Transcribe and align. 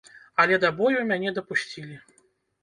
Але 0.43 0.55
да 0.63 0.71
бою 0.79 1.03
мяне 1.11 1.35
дапусцілі. 1.37 1.99